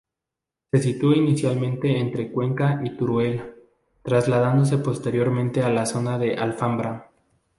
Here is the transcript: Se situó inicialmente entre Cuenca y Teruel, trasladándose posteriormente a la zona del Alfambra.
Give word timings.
Se 0.71 0.79
situó 0.81 1.13
inicialmente 1.13 1.99
entre 1.99 2.31
Cuenca 2.31 2.81
y 2.83 2.97
Teruel, 2.97 3.53
trasladándose 4.01 4.79
posteriormente 4.79 5.61
a 5.61 5.69
la 5.69 5.85
zona 5.85 6.17
del 6.17 6.39
Alfambra. 6.39 7.11